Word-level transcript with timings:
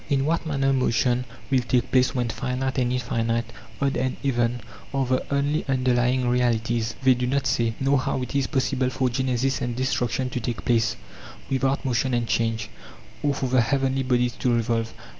In 0.09 0.25
what 0.25 0.47
manner 0.47 0.73
motion 0.73 1.25
will 1.51 1.59
take 1.59 1.91
place 1.91 2.15
when 2.15 2.29
finite 2.29 2.79
and 2.79 2.91
infinite, 2.91 3.45
odd 3.79 3.95
and 3.95 4.17
even, 4.23 4.59
are 4.95 5.05
the 5.05 5.23
only 5.31 5.63
underlying 5.67 6.27
realities, 6.27 6.95
they 7.03 7.13
do 7.13 7.27
not 7.27 7.45
say;.nor 7.45 7.99
how 7.99 8.23
it 8.23 8.33
is 8.35 8.47
possible 8.47 8.89
for 8.89 9.11
genesis 9.11 9.61
and 9.61 9.75
destruction 9.75 10.31
to 10.31 10.39
take 10.39 10.65
place 10.65 10.95
without 11.51 11.85
motion 11.85 12.15
and 12.15 12.27
change, 12.27 12.69
or 13.21 13.35
for 13.35 13.45
the 13.45 13.61
heavenly 13.61 14.01
bodies 14.01 14.33
to 14.37 14.51
revolve. 14.55 14.91